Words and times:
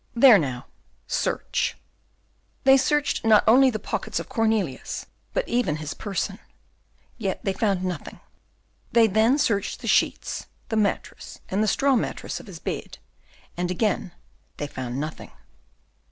"There, 0.15 0.39
now 0.39 0.65
search!" 1.05 1.77
They 2.63 2.75
searched 2.75 3.23
not 3.23 3.43
only 3.47 3.69
the 3.69 3.77
pockets 3.77 4.19
of 4.19 4.29
Cornelius, 4.29 5.05
but 5.31 5.47
even 5.47 5.75
his 5.75 5.93
person; 5.93 6.39
yet 7.19 7.45
they 7.45 7.53
found 7.53 7.83
nothing. 7.83 8.19
They 8.91 9.05
then 9.05 9.37
searched 9.37 9.79
the 9.81 9.87
sheets, 9.87 10.47
the 10.69 10.75
mattress, 10.75 11.39
and 11.49 11.61
the 11.63 11.67
straw 11.67 11.95
mattress 11.95 12.39
of 12.39 12.47
his 12.47 12.57
bed; 12.57 12.97
and 13.55 13.69
again 13.69 14.11
they 14.57 14.65
found 14.65 14.99
nothing. 14.99 15.29